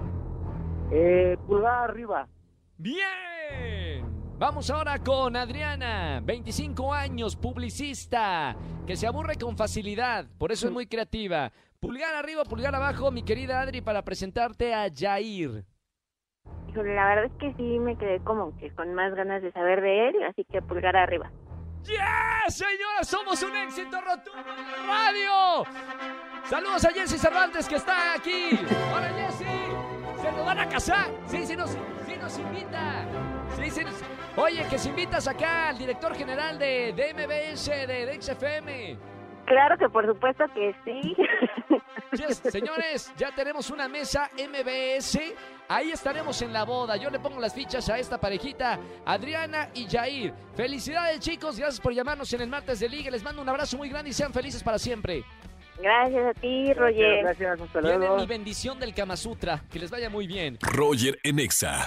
Eh, 0.93 1.37
pulgar 1.47 1.91
arriba. 1.91 2.29
Bien. 2.77 3.82
Vamos 4.43 4.69
ahora 4.71 4.99
con 4.99 5.37
Adriana, 5.37 6.21
25 6.21 6.93
años, 6.93 7.37
publicista, 7.37 8.57
que 8.85 8.97
se 8.97 9.07
aburre 9.07 9.37
con 9.37 9.57
facilidad, 9.57 10.27
por 10.37 10.51
eso 10.51 10.67
es 10.67 10.73
muy 10.73 10.89
creativa. 10.89 11.53
Pulgar 11.79 12.13
arriba, 12.17 12.43
pulgar 12.43 12.75
abajo, 12.75 13.13
mi 13.13 13.23
querida 13.23 13.61
Adri, 13.61 13.83
para 13.83 14.03
presentarte 14.03 14.75
a 14.75 14.89
Jair. 14.93 15.65
híjole, 16.69 16.93
la 16.93 17.07
verdad 17.07 17.25
es 17.27 17.33
que 17.39 17.55
sí 17.55 17.79
me 17.79 17.97
quedé 17.97 18.19
como 18.25 18.57
que 18.57 18.75
con 18.75 18.93
más 18.95 19.15
ganas 19.15 19.45
de 19.45 19.53
saber 19.53 19.81
de 19.81 20.09
él, 20.09 20.17
así 20.29 20.45
que 20.51 20.61
pulgar 20.61 20.97
arriba. 20.97 21.31
¡Yeah! 21.85 22.43
Señoras, 22.49 23.07
somos 23.07 23.41
un 23.45 23.55
éxito 23.55 23.97
rotundo 24.01 24.41
en 24.41 24.73
la 24.73 24.93
radio. 24.93 25.71
Saludos 26.47 26.85
a 26.85 26.91
Jessy 26.91 27.17
Cervantes 27.17 27.69
que 27.69 27.77
está 27.77 28.15
aquí. 28.15 28.59
Hola 28.93 29.09
Jessy. 29.09 30.02
Se 30.23 30.31
nos 30.33 30.47
van 30.47 30.59
a 30.61 30.69
casar. 30.69 31.11
Sí, 31.27 31.45
sí 31.47 31.57
nos, 31.57 31.71
sí 31.71 32.17
nos 32.21 32.39
invita. 32.39 33.05
Sí, 33.57 33.71
sí 33.71 33.85
nos- 33.85 33.95
Oye, 34.37 34.65
que 34.71 34.79
si 34.79 34.89
invitas 34.89 35.27
acá 35.29 35.69
al 35.71 35.79
director 35.79 36.15
general 36.15 36.59
de, 36.59 36.93
de 36.95 37.13
MBS, 37.13 37.67
de, 37.87 38.07
de 38.07 38.23
XFM. 38.23 38.97
Claro 39.45 39.77
que 39.77 39.89
por 39.89 40.07
supuesto 40.07 40.45
que 40.55 40.75
sí. 40.85 41.17
Yes, 42.13 42.43
señores, 42.51 43.13
ya 43.17 43.35
tenemos 43.35 43.71
una 43.71 43.89
mesa 43.89 44.31
MBS. 44.37 45.19
Ahí 45.69 45.91
estaremos 45.91 46.41
en 46.43 46.53
la 46.53 46.65
boda. 46.65 46.97
Yo 46.97 47.11
le 47.11 47.19
pongo 47.19 47.41
las 47.41 47.55
fichas 47.55 47.89
a 47.89 47.99
esta 47.99 48.19
parejita, 48.21 48.79
Adriana 49.05 49.71
y 49.75 49.87
Jair. 49.89 50.33
Felicidades, 50.55 51.21
chicos. 51.21 51.59
Gracias 51.59 51.81
por 51.81 51.93
llamarnos 51.93 52.33
en 52.33 52.43
el 52.43 52.49
martes 52.49 52.81
de 52.81 52.89
Liga. 52.89 53.11
Les 53.11 53.23
mando 53.25 53.43
un 53.43 53.49
abrazo 53.49 53.77
muy 53.77 53.89
grande 53.89 54.11
y 54.11 54.13
sean 54.13 54.33
felices 54.33 54.63
para 54.63 54.79
siempre. 54.79 55.25
Gracias 55.81 56.37
a 56.37 56.41
ti, 56.41 56.73
Roger. 56.75 57.23
Gracias, 57.25 57.61
hasta 57.61 57.81
Tienen 57.81 58.01
luego. 58.01 58.17
mi 58.19 58.27
bendición 58.27 58.79
del 58.79 58.95
Kama 58.95 59.17
Sutra. 59.17 59.63
Que 59.71 59.79
les 59.79 59.91
vaya 59.91 60.11
muy 60.11 60.27
bien. 60.27 60.59
Roger 60.61 61.19
en 61.23 61.39
Exa. 61.39 61.87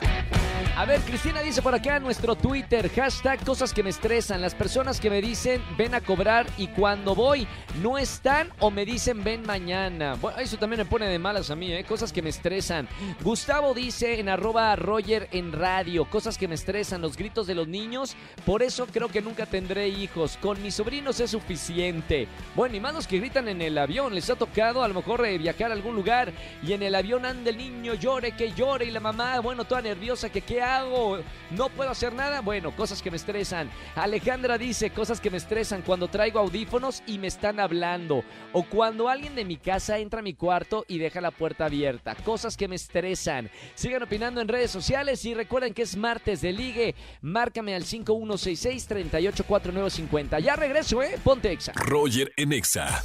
A 0.77 0.83
ver, 0.83 0.99
Cristina 1.01 1.41
dice 1.41 1.61
por 1.61 1.73
acá 1.73 1.95
en 1.97 2.03
nuestro 2.03 2.35
Twitter, 2.35 2.89
hashtag 2.89 3.43
cosas 3.45 3.73
que 3.73 3.81
me 3.81 3.89
estresan. 3.89 4.41
Las 4.41 4.53
personas 4.53 4.99
que 4.99 5.09
me 5.09 5.21
dicen 5.21 5.61
ven 5.77 5.95
a 5.95 6.01
cobrar 6.01 6.45
y 6.57 6.67
cuando 6.67 7.15
voy 7.15 7.47
no 7.81 7.97
están 7.97 8.49
o 8.59 8.69
me 8.71 8.85
dicen 8.85 9.23
ven 9.23 9.43
mañana. 9.45 10.15
Bueno, 10.15 10.37
eso 10.39 10.57
también 10.57 10.79
me 10.79 10.85
pone 10.85 11.07
de 11.07 11.17
malas 11.17 11.49
a 11.49 11.55
mí, 11.55 11.71
¿eh? 11.71 11.83
Cosas 11.85 12.11
que 12.11 12.21
me 12.21 12.29
estresan. 12.29 12.87
Gustavo 13.21 13.73
dice 13.73 14.19
en 14.19 14.27
arroba 14.27 14.75
Roger 14.75 15.29
en 15.31 15.53
radio, 15.53 16.05
cosas 16.05 16.37
que 16.37 16.47
me 16.47 16.55
estresan, 16.55 17.01
los 17.01 17.15
gritos 17.15 17.47
de 17.47 17.55
los 17.55 17.67
niños. 17.67 18.15
Por 18.45 18.61
eso 18.61 18.85
creo 18.85 19.07
que 19.07 19.21
nunca 19.21 19.45
tendré 19.45 19.87
hijos. 19.87 20.37
Con 20.41 20.61
mis 20.61 20.75
sobrinos 20.75 21.19
es 21.21 21.31
suficiente. 21.31 22.27
Bueno, 22.53 22.75
y 22.75 22.79
más 22.79 22.93
los 22.93 23.07
que 23.07 23.19
gritan 23.19 23.47
en 23.47 23.61
el 23.61 23.77
avión. 23.77 24.13
Les 24.13 24.29
ha 24.29 24.35
tocado 24.35 24.83
a 24.83 24.87
lo 24.87 24.93
mejor 24.93 25.25
eh, 25.25 25.37
viajar 25.37 25.71
a 25.71 25.73
algún 25.73 25.95
lugar 25.95 26.33
y 26.61 26.73
en 26.73 26.83
el 26.83 26.95
avión 26.95 27.25
anda 27.25 27.49
el 27.49 27.57
niño, 27.57 27.93
llore, 27.93 28.33
que 28.33 28.51
llore 28.51 28.85
y 28.85 28.91
la 28.91 28.99
mamá, 28.99 29.39
bueno, 29.39 29.63
toda 29.63 29.81
nerviosa, 29.81 30.29
que 30.29 30.41
qué 30.45 30.61
hago, 30.61 31.19
no 31.51 31.69
puedo 31.69 31.89
hacer 31.89 32.13
nada. 32.13 32.41
Bueno, 32.41 32.75
cosas 32.75 33.01
que 33.01 33.09
me 33.11 33.17
estresan. 33.17 33.69
Alejandra 33.95 34.57
dice 34.57 34.91
cosas 34.91 35.19
que 35.19 35.29
me 35.29 35.35
estresan 35.37 35.81
cuando 35.81 36.07
traigo 36.07 36.39
audífonos 36.39 37.03
y 37.07 37.17
me 37.17 37.27
están 37.27 37.59
hablando. 37.59 38.23
O 38.53 38.63
cuando 38.63 39.09
alguien 39.09 39.35
de 39.35 39.43
mi 39.45 39.57
casa 39.57 39.99
entra 39.99 40.19
a 40.19 40.23
mi 40.23 40.33
cuarto 40.33 40.85
y 40.87 40.97
deja 40.97 41.21
la 41.21 41.31
puerta 41.31 41.65
abierta. 41.65 42.15
Cosas 42.15 42.57
que 42.57 42.67
me 42.67 42.75
estresan. 42.75 43.49
Sigan 43.75 44.03
opinando 44.03 44.41
en 44.41 44.47
redes 44.47 44.71
sociales 44.71 45.23
y 45.25 45.33
recuerden 45.33 45.73
que 45.73 45.81
es 45.83 45.97
martes 45.97 46.41
de 46.41 46.53
ligue. 46.53 46.95
Márcame 47.21 47.75
al 47.75 47.83
5166-384950. 47.83 50.39
Ya 50.39 50.55
regreso, 50.55 51.03
¿eh? 51.03 51.19
Ponte 51.23 51.51
exa. 51.51 51.73
Roger 51.73 52.31
en 52.37 52.53
Exa. 52.53 53.03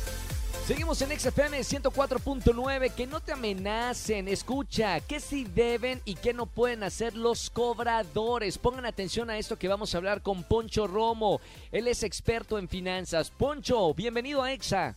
Seguimos 0.65 1.03
en 1.03 1.19
XFM 1.19 1.59
104.9. 1.59 2.95
Que 2.95 3.07
no 3.07 3.21
te 3.21 3.33
amenacen. 3.33 4.29
Escucha, 4.29 5.01
¿qué 5.01 5.19
sí 5.19 5.45
deben 5.45 6.01
y 6.05 6.15
qué 6.15 6.33
no 6.33 6.47
pueden 6.47 6.85
hacer 6.85 7.17
los 7.17 7.51
cobradores? 7.51 8.57
Pongan 8.57 8.87
atención 8.87 9.31
a 9.31 9.39
esto 9.39 9.59
que 9.59 9.67
vamos 9.67 9.95
a 9.95 9.99
hablar 9.99 10.23
con 10.23 10.45
Poncho 10.45 10.87
Romo. 10.87 11.41
Él 11.73 11.89
es 11.89 12.05
experto 12.05 12.59
en 12.59 12.69
finanzas. 12.69 13.31
Poncho, 13.31 13.93
bienvenido 13.95 14.43
a 14.43 14.53
EXA. 14.53 14.95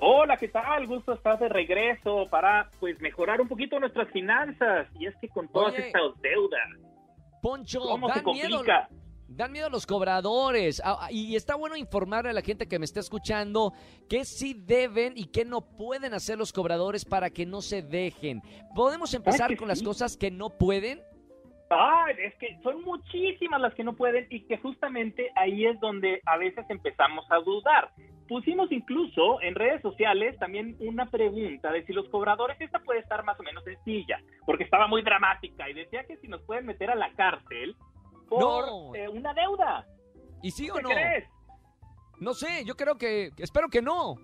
Hola, 0.00 0.36
¿qué 0.36 0.48
tal? 0.48 0.86
Gusto 0.86 1.14
estar 1.14 1.38
de 1.38 1.48
regreso 1.48 2.26
para 2.30 2.70
pues 2.78 3.00
mejorar 3.00 3.40
un 3.40 3.48
poquito 3.48 3.80
nuestras 3.80 4.10
finanzas. 4.10 4.88
Y 4.98 5.06
es 5.06 5.14
que 5.20 5.28
con 5.28 5.48
todas 5.48 5.72
Oye. 5.72 5.86
estas 5.86 6.02
deudas, 6.20 6.68
Poncho, 7.40 7.80
¿cómo 7.80 8.12
se 8.12 8.22
miedo, 8.24 8.56
complica? 8.58 8.88
Dan 9.28 9.52
miedo 9.52 9.68
los 9.70 9.86
cobradores. 9.86 10.82
Ah, 10.84 10.98
ah, 11.02 11.12
Y 11.12 11.36
está 11.36 11.54
bueno 11.54 11.76
informarle 11.76 12.30
a 12.30 12.34
la 12.34 12.42
gente 12.42 12.66
que 12.66 12.78
me 12.78 12.84
está 12.84 13.00
escuchando 13.00 13.72
qué 14.08 14.24
sí 14.24 14.54
deben 14.54 15.12
y 15.16 15.26
qué 15.26 15.44
no 15.44 15.60
pueden 15.60 16.14
hacer 16.14 16.38
los 16.38 16.52
cobradores 16.52 17.04
para 17.04 17.30
que 17.30 17.46
no 17.46 17.60
se 17.60 17.82
dejen. 17.82 18.42
¿Podemos 18.74 19.14
empezar 19.14 19.50
que 19.50 19.56
con 19.56 19.68
las 19.68 19.82
cosas 19.82 20.16
que 20.16 20.30
no 20.30 20.50
pueden? 20.50 21.00
Ah, 21.70 22.06
es 22.16 22.34
que 22.36 22.58
son 22.62 22.82
muchísimas 22.82 23.60
las 23.60 23.74
que 23.74 23.84
no 23.84 23.94
pueden 23.94 24.26
y 24.30 24.40
que 24.40 24.56
justamente 24.56 25.30
ahí 25.36 25.66
es 25.66 25.78
donde 25.80 26.22
a 26.24 26.38
veces 26.38 26.64
empezamos 26.70 27.26
a 27.30 27.36
dudar. 27.40 27.90
Pusimos 28.26 28.72
incluso 28.72 29.40
en 29.42 29.54
redes 29.54 29.82
sociales 29.82 30.38
también 30.38 30.76
una 30.80 31.06
pregunta 31.06 31.70
de 31.70 31.84
si 31.84 31.92
los 31.92 32.08
cobradores, 32.08 32.58
esta 32.60 32.78
puede 32.78 33.00
estar 33.00 33.22
más 33.24 33.38
o 33.40 33.42
menos 33.42 33.64
sencilla, 33.64 34.20
porque 34.46 34.64
estaba 34.64 34.86
muy 34.86 35.02
dramática 35.02 35.68
y 35.68 35.74
decía 35.74 36.04
que 36.04 36.16
si 36.18 36.28
nos 36.28 36.42
pueden 36.42 36.66
meter 36.66 36.90
a 36.90 36.94
la 36.94 37.10
cárcel 37.12 37.74
por 38.28 38.40
No. 38.40 38.94
eh, 38.94 39.08
una 39.08 39.32
deuda. 39.34 39.84
¿Y 40.42 40.50
sí 40.50 40.70
o 40.70 40.74
¿Qué 40.74 40.82
no? 40.82 40.88
crees? 40.90 41.24
No 42.20 42.34
sé, 42.34 42.64
yo 42.64 42.74
creo 42.74 42.96
que, 42.98 43.30
espero 43.38 43.68
que 43.68 43.80
no. 43.82 44.16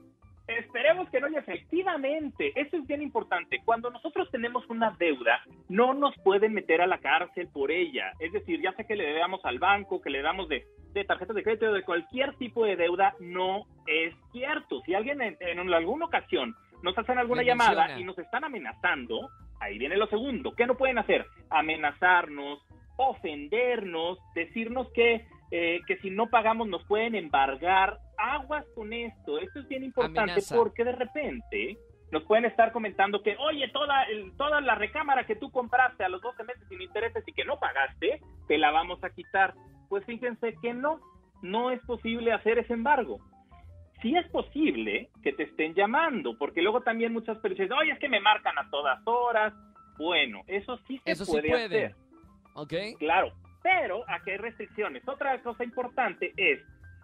Esperemos 0.46 1.08
que 1.08 1.20
no, 1.20 1.28
y 1.28 1.36
efectivamente, 1.36 2.52
eso 2.54 2.76
es 2.76 2.86
bien 2.86 3.00
importante. 3.00 3.62
Cuando 3.64 3.88
nosotros 3.90 4.28
tenemos 4.30 4.68
una 4.68 4.90
deuda, 4.98 5.40
no 5.70 5.94
nos 5.94 6.14
pueden 6.18 6.52
meter 6.52 6.82
a 6.82 6.86
la 6.86 6.98
cárcel 6.98 7.48
por 7.48 7.70
ella. 7.70 8.12
Es 8.18 8.30
decir, 8.32 8.60
ya 8.60 8.72
sea 8.74 8.84
que 8.86 8.94
le 8.96 9.04
debamos 9.04 9.40
al 9.44 9.58
banco, 9.58 10.02
que 10.02 10.10
le 10.10 10.20
damos 10.20 10.48
de, 10.50 10.66
de 10.92 11.04
tarjetas 11.04 11.34
de 11.34 11.42
crédito, 11.42 11.72
de 11.72 11.82
cualquier 11.82 12.36
tipo 12.36 12.64
de 12.66 12.76
deuda, 12.76 13.14
no 13.20 13.64
es 13.86 14.14
cierto. 14.32 14.80
Si 14.84 14.92
alguien 14.94 15.22
en, 15.22 15.36
en 15.40 15.72
alguna 15.72 16.04
ocasión 16.06 16.54
nos 16.82 16.98
hacen 16.98 17.16
alguna 17.18 17.40
Me 17.40 17.46
llamada 17.46 17.86
menciona. 17.86 18.00
y 18.00 18.04
nos 18.04 18.18
están 18.18 18.44
amenazando, 18.44 19.30
ahí 19.60 19.78
viene 19.78 19.96
lo 19.96 20.06
segundo. 20.08 20.52
¿Qué 20.54 20.66
no 20.66 20.74
pueden 20.76 20.98
hacer? 20.98 21.24
Amenazarnos, 21.48 22.60
ofendernos, 22.96 24.18
decirnos 24.34 24.88
que, 24.92 25.26
eh, 25.50 25.80
que 25.86 25.96
si 25.98 26.10
no 26.10 26.28
pagamos 26.30 26.68
nos 26.68 26.84
pueden 26.86 27.14
embargar. 27.14 27.98
Aguas 28.16 28.64
con 28.74 28.92
esto. 28.92 29.38
Esto 29.38 29.60
es 29.60 29.68
bien 29.68 29.84
importante 29.84 30.20
Amenaza. 30.32 30.56
porque 30.56 30.84
de 30.84 30.92
repente 30.92 31.76
nos 32.12 32.22
pueden 32.24 32.44
estar 32.44 32.70
comentando 32.72 33.22
que, 33.22 33.36
oye, 33.38 33.68
toda, 33.72 34.04
el- 34.04 34.36
toda 34.36 34.60
la 34.60 34.74
recámara 34.76 35.26
que 35.26 35.34
tú 35.36 35.50
compraste 35.50 36.04
a 36.04 36.08
los 36.08 36.20
12 36.22 36.44
meses 36.44 36.62
sin 36.68 36.80
intereses 36.80 37.24
y 37.26 37.32
que 37.32 37.44
no 37.44 37.58
pagaste, 37.58 38.20
te 38.46 38.58
la 38.58 38.70
vamos 38.70 39.02
a 39.02 39.10
quitar. 39.10 39.54
Pues 39.88 40.04
fíjense 40.06 40.54
que 40.62 40.72
no, 40.74 41.00
no 41.42 41.70
es 41.70 41.80
posible 41.86 42.32
hacer 42.32 42.58
ese 42.58 42.72
embargo. 42.72 43.18
Sí 44.00 44.14
es 44.16 44.28
posible 44.28 45.08
que 45.22 45.32
te 45.32 45.44
estén 45.44 45.74
llamando, 45.74 46.36
porque 46.38 46.62
luego 46.62 46.82
también 46.82 47.12
muchas 47.12 47.38
personas 47.38 47.68
dicen, 47.68 47.72
oye, 47.78 47.92
es 47.92 47.98
que 47.98 48.08
me 48.08 48.20
marcan 48.20 48.56
a 48.58 48.68
todas 48.70 49.00
horas. 49.06 49.52
Bueno, 49.98 50.42
eso 50.46 50.76
sí 50.86 50.98
se 51.04 51.12
Eso 51.12 51.24
sí 51.24 51.32
puede. 51.32 51.52
hacer. 51.64 51.94
¿Ok? 52.54 52.72
Claro, 52.98 53.32
pero 53.62 54.04
aquí 54.08 54.30
hay 54.30 54.36
restricciones. 54.38 55.06
Otra 55.08 55.40
cosa 55.42 55.64
importante 55.64 56.32
es, 56.36 56.60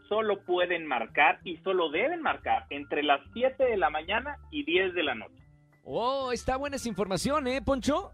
solo 0.09 0.40
pueden 0.45 0.87
marcar 0.87 1.38
y 1.45 1.57
solo 1.59 1.90
deben 1.90 2.21
marcar 2.23 2.66
entre 2.71 3.02
las 3.02 3.21
7 3.33 3.62
de 3.64 3.76
la 3.76 3.90
mañana 3.90 4.37
y 4.50 4.64
10 4.64 4.95
de 4.95 5.02
la 5.02 5.14
noche. 5.14 5.42
Oh, 5.85 6.33
está 6.33 6.57
buena 6.57 6.76
esa 6.76 6.88
información, 6.88 7.47
¿eh, 7.47 7.62
Poncho? 7.62 8.11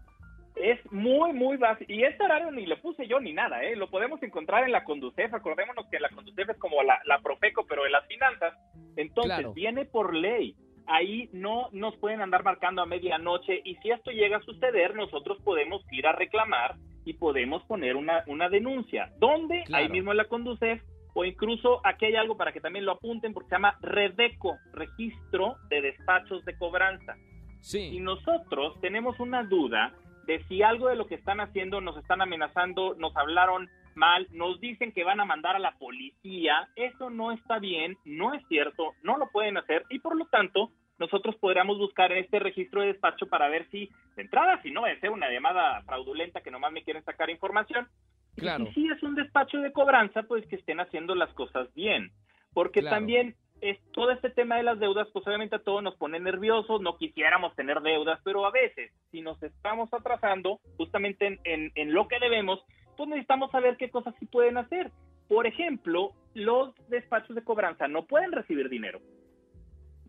Es 0.55 0.79
muy, 0.91 1.33
muy 1.33 1.57
básico. 1.57 1.91
Y 1.91 2.03
este 2.03 2.23
horario 2.23 2.49
ni 2.51 2.65
lo 2.65 2.81
puse 2.81 3.07
yo 3.07 3.19
ni 3.19 3.31
nada, 3.33 3.63
¿eh? 3.63 3.75
Lo 3.75 3.89
podemos 3.91 4.21
encontrar 4.23 4.63
en 4.63 4.71
la 4.71 4.83
Conducef. 4.83 5.31
Acordémonos 5.31 5.85
que 5.91 5.99
la 5.99 6.09
Conducef 6.09 6.49
es 6.49 6.57
como 6.57 6.81
la, 6.81 6.99
la 7.05 7.19
Profeco, 7.19 7.65
pero 7.67 7.83
de 7.83 7.91
las 7.91 8.07
finanzas. 8.07 8.55
Entonces, 8.95 9.35
Claro. 9.35 9.53
viene 9.53 9.85
por 9.85 10.15
ley. 10.15 10.55
Ahí 10.87 11.29
no 11.33 11.69
nos 11.73 11.95
pueden 11.97 12.21
andar 12.21 12.43
marcando 12.43 12.81
a 12.81 12.87
medianoche. 12.87 13.61
Y 13.65 13.75
si 13.75 13.91
esto 13.91 14.09
llega 14.09 14.37
a 14.37 14.41
suceder, 14.41 14.95
nosotros 14.95 15.37
podemos 15.43 15.83
ir 15.91 16.07
a 16.07 16.13
reclamar 16.13 16.75
y 17.07 17.13
podemos 17.13 17.63
poner 17.63 17.95
una, 17.95 18.23
una 18.27 18.49
denuncia. 18.49 19.13
¿Dónde? 19.17 19.63
Claro. 19.65 19.85
Ahí 19.85 19.89
mismo 19.89 20.11
en 20.11 20.17
la 20.17 20.25
Conducef. 20.25 20.81
O 21.13 21.23
incluso 21.23 21.79
aquí 21.85 22.05
hay 22.05 22.15
algo 22.15 22.35
para 22.35 22.51
que 22.51 22.59
también 22.59 22.85
lo 22.85 22.91
apunten, 22.91 23.33
porque 23.33 23.49
se 23.49 23.55
llama 23.55 23.77
REDECO, 23.81 24.57
Registro 24.73 25.55
de 25.69 25.81
Despachos 25.81 26.43
de 26.43 26.57
Cobranza. 26.57 27.15
Sí. 27.61 27.99
nosotros 27.99 28.79
tenemos 28.81 29.19
una 29.19 29.43
duda 29.43 29.93
de 30.25 30.43
si 30.43 30.61
algo 30.61 30.89
de 30.89 30.95
lo 30.95 31.07
que 31.07 31.15
están 31.15 31.39
haciendo 31.39 31.81
nos 31.81 31.97
están 31.97 32.21
amenazando, 32.21 32.93
nos 32.95 33.15
hablaron 33.15 33.67
mal, 33.95 34.27
nos 34.31 34.59
dicen 34.59 34.91
que 34.91 35.03
van 35.03 35.19
a 35.19 35.25
mandar 35.25 35.55
a 35.55 35.59
la 35.59 35.71
policía, 35.79 36.69
eso 36.75 37.09
no 37.09 37.31
está 37.31 37.57
bien, 37.57 37.97
no 38.05 38.33
es 38.33 38.45
cierto, 38.47 38.93
no 39.01 39.17
lo 39.17 39.29
pueden 39.31 39.57
hacer 39.57 39.85
y 39.89 39.99
por 39.99 40.15
lo 40.15 40.25
tanto 40.25 40.71
nosotros 40.99 41.35
podríamos 41.37 41.77
buscar 41.77 42.11
en 42.11 42.19
este 42.23 42.39
registro 42.39 42.81
de 42.81 42.87
despacho 42.87 43.27
para 43.27 43.47
ver 43.49 43.67
si, 43.69 43.89
de 44.15 44.21
entrada, 44.23 44.61
si 44.61 44.71
no 44.71 44.85
a 44.85 44.99
ser 44.99 45.09
una 45.11 45.29
llamada 45.29 45.81
fraudulenta 45.83 46.41
que 46.41 46.51
nomás 46.51 46.71
me 46.71 46.83
quieren 46.83 47.03
sacar 47.03 47.29
información, 47.29 47.87
y 48.35 48.41
Claro. 48.41 48.65
si 48.67 48.73
sí 48.73 48.87
es 48.95 49.01
un 49.03 49.15
despacho 49.15 49.57
de 49.59 49.71
cobranza, 49.71 50.23
pues 50.23 50.45
que 50.47 50.55
estén 50.57 50.79
haciendo 50.79 51.15
las 51.15 51.33
cosas 51.33 51.73
bien, 51.73 52.11
porque 52.53 52.81
Claro. 52.81 52.97
también 52.97 53.35
es 53.61 53.79
todo 53.91 54.11
este 54.11 54.29
tema 54.29 54.57
de 54.57 54.63
las 54.63 54.77
deudas, 54.79 55.07
pues 55.11 55.25
obviamente 55.25 55.55
a 55.55 55.63
todos 55.63 55.81
nos 55.81 55.95
pone 55.95 56.19
nerviosos, 56.19 56.79
no 56.81 56.95
quisiéramos 56.97 57.55
tener 57.55 57.81
deudas, 57.81 58.19
pero 58.23 58.45
a 58.45 58.51
veces, 58.51 58.91
si 59.09 59.21
nos 59.21 59.41
estamos 59.41 59.91
atrasando 59.91 60.59
justamente 60.77 61.25
en, 61.25 61.39
en- 61.43 61.71
en 61.73 61.93
lo 61.93 62.07
que 62.07 62.19
debemos, 62.19 62.63
pues 62.95 63.09
necesitamos 63.09 63.49
saber 63.49 63.77
qué 63.77 63.89
cosas 63.89 64.13
sí 64.19 64.27
pueden 64.27 64.57
hacer. 64.57 64.91
Por 65.27 65.47
ejemplo, 65.47 66.11
los 66.35 66.73
despachos 66.87 67.35
de 67.35 67.43
cobranza 67.43 67.87
no 67.87 68.05
pueden 68.05 68.31
recibir 68.31 68.69
dinero. 68.69 68.99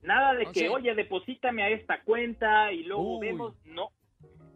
Nada 0.02 0.34
de 0.34 0.46
O 0.46 0.52
que, 0.52 0.60
sea- 0.60 0.70
oye, 0.72 0.94
deposítame 0.94 1.62
a 1.62 1.68
esta 1.70 2.02
cuenta 2.02 2.72
y 2.72 2.84
luego 2.84 3.18
Uy. 3.18 3.26
vemos, 3.26 3.54
no. 3.66 3.90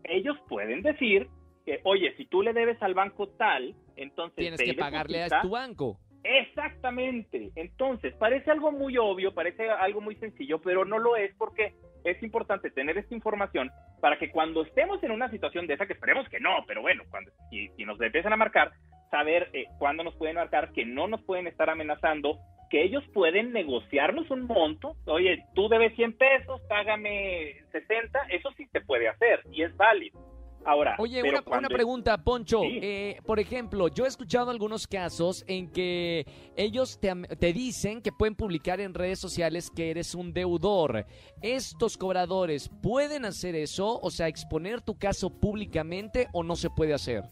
Ellos 0.05 0.37
pueden 0.49 0.83
decir 0.83 1.29
que, 1.65 1.81
oye, 1.85 2.15
si 2.17 2.25
tú 2.27 2.43
le 2.43 2.53
debes 2.53 2.81
al 2.83 2.95
banco 2.95 3.29
tal, 3.29 3.75
entonces 3.97 4.37
Tienes 4.37 4.61
que 4.61 4.75
pagarle 4.75 5.23
a 5.23 5.43
tu 5.43 5.51
banco. 5.51 5.99
Exactamente. 6.25 7.51
Entonces, 7.57 8.15
parece 8.15 8.51
algo 8.51 8.71
muy 8.73 8.97
obvio, 8.97 9.35
parece 9.35 9.69
algo 9.71 10.01
muy 10.01 10.15
sencillo, 10.17 10.61
pero 10.61 10.85
no 10.85 10.99
lo 10.99 11.17
es 11.17 11.35
porque 11.37 11.75
es 12.05 12.23
importante 12.23 12.71
tener 12.71 12.99
esta 12.99 13.15
información 13.15 13.71
para 14.01 14.19
que 14.19 14.31
cuando 14.31 14.63
estemos 14.63 15.03
en 15.03 15.11
una 15.13 15.31
situación 15.31 15.67
de 15.67 15.75
esa, 15.75 15.87
que 15.87 15.93
esperemos 15.95 16.29
que 16.29 16.41
no, 16.41 16.65
pero 16.67 16.83
bueno, 16.83 17.05
cuando 17.11 17.31
si, 17.51 17.69
si 17.77 17.85
nos 17.85 18.01
empiezan 18.01 18.33
a 18.33 18.37
marcar, 18.37 18.73
saber 19.13 19.51
eh, 19.53 19.67
cuándo 19.79 20.03
nos 20.03 20.17
pueden 20.17 20.35
marcar, 20.37 20.73
que 20.73 20.85
no 20.85 21.07
nos 21.07 21.23
pueden 21.23 21.47
estar 21.47 21.71
amenazando, 21.71 22.39
que 22.71 22.83
ellos 22.83 23.05
pueden 23.13 23.53
negociarnos 23.53 24.29
un 24.31 24.47
monto. 24.47 24.97
Oye, 25.07 25.45
tú 25.55 25.69
debes 25.69 25.95
100 25.95 26.17
pesos, 26.17 26.61
págame 26.69 27.55
60. 27.71 28.19
Eso 28.31 28.49
sí 28.57 28.67
se 28.73 28.81
puede 28.81 29.09
hacer 29.09 29.41
y 29.53 29.63
es 29.63 29.77
válido. 29.77 30.19
Ahora, 30.65 30.95
Oye, 31.01 31.21
una, 31.23 31.43
cuando- 31.43 31.67
una 31.67 31.75
pregunta, 31.77 32.17
Poncho. 32.19 32.61
Sí. 32.63 32.79
Eh, 32.81 33.19
por 33.27 33.41
ejemplo, 33.41 33.89
yo 33.89 34.05
he 34.05 34.09
escuchado 34.09 34.51
algunos 34.51 34.87
casos 34.87 35.45
en 35.49 35.71
que 35.73 36.25
ellos 36.57 36.99
te, 37.01 37.13
te 37.37 37.53
dicen 37.53 38.01
que 38.01 38.13
pueden 38.13 38.37
publicar 38.37 38.81
en 38.81 38.95
redes 38.95 39.19
sociales 39.19 39.71
que 39.75 39.91
eres 39.91 40.15
un 40.15 40.33
deudor. 40.33 41.05
¿Estos 41.43 41.99
cobradores 41.99 42.71
pueden 42.81 43.25
hacer 43.25 43.57
eso? 43.57 43.99
O 44.01 44.11
sea, 44.11 44.29
exponer 44.29 44.81
tu 44.81 44.97
caso 44.97 45.31
públicamente 45.31 46.29
o 46.33 46.45
no 46.45 46.55
se 46.57 46.71
puede 46.71 46.95
hacer? 46.95 47.25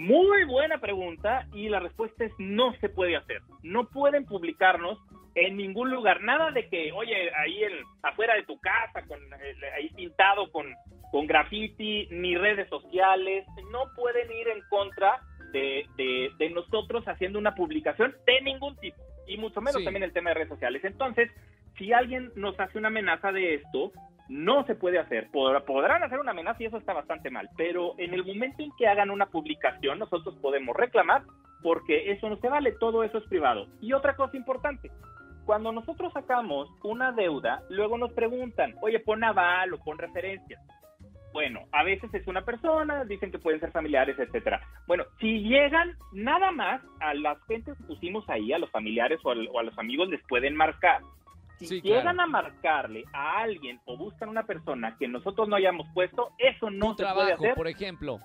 Muy 0.00 0.44
buena 0.44 0.78
pregunta 0.78 1.46
y 1.52 1.68
la 1.68 1.78
respuesta 1.78 2.24
es 2.24 2.32
no 2.38 2.72
se 2.80 2.88
puede 2.88 3.16
hacer. 3.16 3.42
No 3.62 3.86
pueden 3.90 4.24
publicarnos 4.24 4.98
en 5.34 5.58
ningún 5.58 5.90
lugar. 5.90 6.22
Nada 6.22 6.50
de 6.52 6.68
que, 6.70 6.90
oye, 6.92 7.30
ahí 7.36 7.62
en, 7.64 7.72
afuera 8.02 8.34
de 8.34 8.44
tu 8.44 8.58
casa, 8.60 9.02
con, 9.06 9.18
eh, 9.20 9.54
ahí 9.76 9.90
pintado 9.90 10.50
con, 10.50 10.66
con 11.12 11.26
graffiti, 11.26 12.08
ni 12.10 12.34
redes 12.34 12.66
sociales. 12.70 13.44
No 13.70 13.80
pueden 13.94 14.32
ir 14.32 14.48
en 14.48 14.62
contra 14.70 15.20
de, 15.52 15.84
de- 15.96 16.30
de 16.38 16.48
nosotros 16.50 17.06
haciendo 17.06 17.38
una 17.38 17.54
publicación 17.54 18.14
de 18.26 18.40
ningún 18.40 18.76
tipo. 18.78 18.96
Y 19.26 19.36
mucho 19.36 19.60
menos 19.60 19.80
Sí. 19.80 19.84
también 19.84 20.02
el 20.04 20.14
tema 20.14 20.30
de 20.30 20.34
redes 20.34 20.48
sociales. 20.48 20.82
Entonces, 20.82 21.30
si 21.76 21.92
alguien 21.92 22.32
nos 22.36 22.58
hace 22.58 22.78
una 22.78 22.88
amenaza 22.88 23.32
de 23.32 23.56
esto, 23.56 23.92
no 24.30 24.64
se 24.64 24.76
puede 24.76 24.98
hacer. 24.98 25.28
Pod- 25.32 25.64
Podrán 25.64 26.02
hacer 26.04 26.18
una 26.20 26.30
amenaza 26.30 26.62
y 26.62 26.66
eso 26.66 26.78
está 26.78 26.92
bastante 26.94 27.30
mal, 27.30 27.48
pero 27.56 27.94
en 27.98 28.14
el 28.14 28.24
momento 28.24 28.62
en 28.62 28.70
que 28.78 28.86
hagan 28.86 29.10
una 29.10 29.26
publicación, 29.26 29.98
nosotros 29.98 30.36
podemos 30.40 30.74
reclamar 30.76 31.22
porque 31.62 32.10
eso 32.12 32.30
no 32.30 32.36
se 32.36 32.48
vale, 32.48 32.72
todo 32.78 33.02
eso 33.04 33.18
es 33.18 33.24
privado. 33.24 33.66
Y 33.80 33.92
otra 33.92 34.14
cosa 34.16 34.36
importante, 34.36 34.90
cuando 35.44 35.72
nosotros 35.72 36.12
sacamos 36.12 36.68
una 36.84 37.12
deuda, 37.12 37.60
luego 37.68 37.98
nos 37.98 38.12
preguntan, 38.12 38.74
oye, 38.80 39.00
pon 39.00 39.24
aval 39.24 39.74
o 39.74 39.78
pon 39.78 39.98
referencias. 39.98 40.62
Bueno, 41.32 41.60
a 41.72 41.84
veces 41.84 42.12
es 42.14 42.26
una 42.26 42.42
persona, 42.44 43.04
dicen 43.04 43.30
que 43.30 43.38
pueden 43.38 43.60
ser 43.60 43.70
familiares, 43.72 44.18
etcétera. 44.18 44.60
Bueno, 44.86 45.04
si 45.20 45.40
llegan 45.42 45.94
nada 46.12 46.50
más 46.50 46.82
a 47.00 47.14
las 47.14 47.38
gentes 47.46 47.76
que 47.78 47.84
pusimos 47.84 48.28
ahí, 48.28 48.52
a 48.52 48.58
los 48.58 48.70
familiares 48.70 49.20
o 49.24 49.30
a 49.30 49.62
los 49.62 49.78
amigos, 49.78 50.08
les 50.08 50.20
pueden 50.28 50.56
marcar. 50.56 51.02
Si 51.60 51.66
Sí, 51.66 51.80
llegan 51.82 52.14
claro. 52.16 52.22
a 52.22 52.26
marcarle 52.26 53.04
a 53.12 53.40
alguien 53.42 53.80
o 53.84 53.96
buscan 53.96 54.28
una 54.30 54.44
persona 54.44 54.96
que 54.98 55.06
nosotros 55.06 55.46
no 55.48 55.56
hayamos 55.56 55.86
puesto, 55.92 56.30
eso 56.38 56.70
no 56.70 56.96
tu 56.96 57.04
se 57.04 57.12
puede 57.14 57.32
hacer. 57.34 57.54
por 57.54 57.68
ejemplo. 57.68 58.18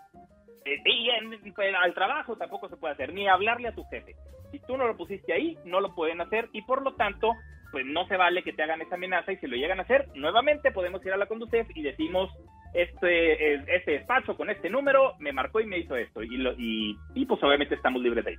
Eh, 0.64 0.78
y 0.86 1.10
en- 1.10 1.54
pues, 1.54 1.76
al 1.80 1.94
trabajo 1.94 2.36
tampoco 2.38 2.70
se 2.70 2.78
puede 2.78 2.94
hacer, 2.94 3.14
ni 3.14 3.28
hablarle 3.28 3.68
a 3.68 3.76
tu 3.76 3.84
jefe. 3.86 4.16
Si 4.52 4.60
tú 4.60 4.78
no 4.78 4.88
lo 4.88 4.96
pusiste 4.96 5.34
ahí, 5.34 5.58
no 5.66 5.80
lo 5.82 5.94
pueden 5.94 6.22
hacer 6.22 6.48
y 6.54 6.62
por 6.62 6.82
lo 6.82 6.94
tanto, 6.96 7.34
pues 7.72 7.86
no 7.86 8.08
se 8.08 8.16
vale 8.16 8.42
que 8.42 8.54
te 8.54 8.64
hagan 8.64 8.82
esa 8.82 8.96
amenaza 8.96 9.34
y 9.34 9.38
si 9.38 9.48
lo 9.48 9.58
llegan 9.58 9.80
a 9.80 9.84
hacer, 9.84 10.08
nuevamente 10.16 10.72
podemos 10.72 11.06
ir 11.06 11.12
a 11.12 11.18
la 11.18 11.26
Conducef 11.26 11.68
y 11.76 11.82
decimos, 11.84 12.32
este, 12.74 13.54
eh, 13.56 13.66
este 13.68 13.92
despacho 13.92 14.36
con 14.38 14.50
este 14.50 14.70
número 14.70 15.14
me 15.20 15.34
marcó 15.34 15.60
y 15.60 15.66
me 15.66 15.78
hizo 15.80 15.96
esto 15.98 16.24
y, 16.24 16.38
lo, 16.38 16.54
y, 16.58 16.98
y 17.16 17.26
pues 17.26 17.42
obviamente 17.44 17.76
estamos 17.76 18.02
libres 18.02 18.24
de 18.24 18.32
ahí. 18.32 18.38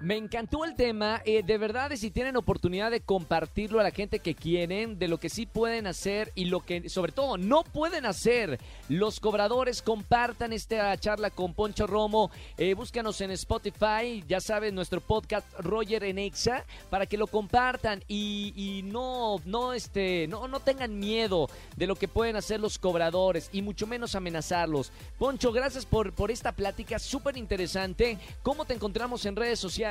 Me 0.00 0.16
encantó 0.16 0.64
el 0.64 0.76
tema. 0.76 1.20
eh, 1.26 1.42
de 1.42 1.58
verdad, 1.58 1.90
si 1.94 2.10
tienen 2.10 2.38
oportunidad 2.38 2.90
de 2.90 3.02
compartirlo 3.02 3.80
a 3.80 3.82
la 3.82 3.90
gente 3.90 4.20
que 4.20 4.34
quieren, 4.34 4.98
de 4.98 5.08
lo 5.08 5.18
que 5.18 5.28
sí 5.28 5.44
pueden 5.44 5.86
hacer 5.86 6.32
y 6.34 6.46
lo 6.46 6.60
que, 6.60 6.88
sobre 6.88 7.12
todo, 7.12 7.36
no 7.36 7.64
pueden 7.64 8.06
hacer. 8.06 8.58
Los 8.88 9.20
cobradores 9.20 9.82
compartan 9.82 10.54
esta 10.54 10.96
charla 10.96 11.28
con 11.28 11.52
Poncho 11.52 11.86
Romo. 11.86 12.30
eh, 12.56 12.72
búscanos 12.72 13.20
en 13.20 13.30
Spotify, 13.32 14.24
ya 14.26 14.40
sabes, 14.40 14.72
nuestro 14.72 15.02
podcast 15.02 15.46
Roger 15.58 16.04
en 16.04 16.18
Exa, 16.18 16.64
para 16.88 17.04
que 17.04 17.18
lo 17.18 17.26
compartan 17.26 18.02
y, 18.08 18.54
y 18.56 18.82
no, 18.82 19.36
no, 19.44 19.74
este, 19.74 20.26
no, 20.28 20.48
no 20.48 20.60
tengan 20.60 20.98
miedo 20.98 21.50
de 21.76 21.86
lo 21.86 21.94
que 21.94 22.08
pueden 22.08 22.36
hacer 22.36 22.58
los 22.58 22.78
cobradores 22.78 23.50
y 23.52 23.60
mucho 23.60 23.86
menos 23.86 24.14
amenazarlos. 24.14 24.92
Poncho, 25.18 25.52
gracias 25.52 25.84
por, 25.84 26.14
por 26.14 26.30
esta 26.30 26.52
plática 26.52 26.98
súper 26.98 27.36
interesante. 27.36 28.16
¿Cómo 28.42 28.64
te 28.64 28.72
encontramos 28.72 29.26
en 29.26 29.36
redes 29.36 29.58
sociales? 29.58 29.89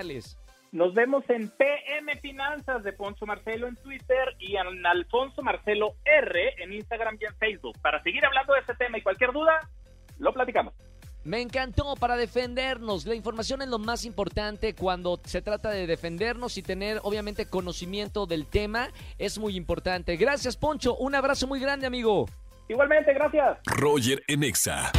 Nos 0.72 0.94
vemos 0.94 1.24
en 1.30 1.50
PM 1.50 2.16
Finanzas 2.22 2.84
de 2.84 2.94
Poncho 2.94 3.26
Marcelo 3.26 3.68
en 3.68 3.76
Twitter 3.78 4.36
y 4.40 4.56
en 4.56 4.86
Alfonso 4.86 5.42
Marcelo 5.42 5.96
R 6.06 6.64
en 6.64 6.74
Instagram 6.74 7.18
y 7.20 7.26
en 7.26 7.36
Facebook. 7.38 7.78
Para 7.82 8.02
seguir 8.04 8.24
hablando 8.24 8.54
de 8.54 8.60
este 8.60 8.76
tema 8.76 8.98
y 8.98 9.02
cualquier 9.02 9.32
duda, 9.32 9.60
lo 10.20 10.32
platicamos. 10.32 10.74
Me 11.24 11.42
encantó 11.42 11.96
para 11.96 12.16
defendernos. 12.16 13.06
La 13.06 13.16
información 13.16 13.62
es 13.62 13.68
lo 13.68 13.78
más 13.78 14.06
importante 14.06 14.74
cuando 14.74 15.20
se 15.26 15.42
trata 15.42 15.70
de 15.70 15.86
defendernos 15.86 16.58
y 16.58 16.64
tener 16.64 17.00
obviamente 17.04 17.46
conocimiento 17.46 18.26
del 18.26 18.46
tema. 18.46 18.90
Es 19.18 19.38
muy 19.38 19.56
importante. 19.56 20.16
Gracias 20.18 20.56
Poncho. 20.56 20.96
Un 20.96 21.16
abrazo 21.16 21.48
muy 21.48 21.60
grande 21.60 21.88
amigo. 21.88 22.28
Igualmente, 22.70 23.14
gracias. 23.14 23.58
Roger 23.66 24.24
en 24.28 24.44
Exa. 24.44 24.92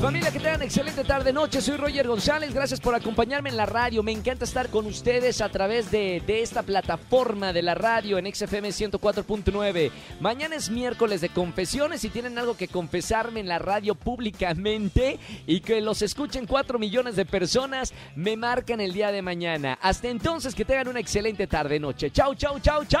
Familia, 0.00 0.30
que 0.30 0.40
tengan 0.40 0.62
excelente 0.62 1.04
tarde, 1.04 1.32
noche. 1.32 1.60
Soy 1.60 1.76
Roger 1.76 2.08
González. 2.08 2.54
Gracias 2.54 2.80
por 2.80 2.94
acompañarme 2.94 3.50
en 3.50 3.56
la 3.56 3.66
radio. 3.66 4.02
Me 4.02 4.12
encanta 4.12 4.44
estar 4.44 4.68
con 4.68 4.86
ustedes 4.86 5.40
a 5.40 5.48
través 5.48 5.90
de, 5.90 6.22
de 6.26 6.42
esta 6.42 6.62
plataforma 6.62 7.52
de 7.52 7.62
la 7.62 7.74
radio 7.74 8.18
en 8.18 8.32
XFM 8.32 8.68
104.9. 8.70 9.90
Mañana 10.20 10.56
es 10.56 10.70
miércoles 10.70 11.20
de 11.20 11.28
confesiones. 11.28 12.00
Si 12.00 12.08
tienen 12.08 12.38
algo 12.38 12.56
que 12.56 12.68
confesarme 12.68 13.40
en 13.40 13.48
la 13.48 13.58
radio 13.58 13.94
públicamente 13.94 15.18
y 15.46 15.60
que 15.60 15.80
los 15.80 16.02
escuchen 16.02 16.46
4 16.46 16.78
millones 16.78 17.16
de 17.16 17.26
personas, 17.26 17.92
me 18.16 18.36
marcan 18.36 18.80
el 18.80 18.92
día 18.92 19.12
de 19.12 19.22
mañana. 19.22 19.78
Hasta 19.82 20.08
entonces, 20.08 20.54
que 20.54 20.64
tengan 20.64 20.88
una 20.88 21.00
excelente 21.00 21.46
tarde, 21.46 21.78
noche. 21.78 22.10
Chau, 22.10 22.34
chau, 22.34 22.58
chau, 22.60 22.84
chau. 22.86 23.00